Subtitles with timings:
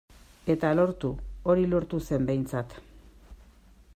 [0.53, 1.11] Eta lortu,
[1.53, 2.75] hori lortu zen behintzat.